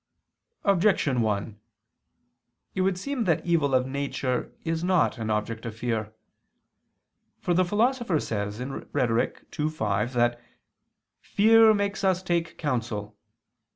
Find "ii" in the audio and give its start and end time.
9.59-9.69